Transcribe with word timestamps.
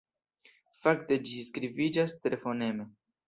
Fakte 0.85 1.17
ĝi 1.27 1.43
skribiĝas 1.49 2.17
tre 2.23 2.41
foneme. 2.47 2.89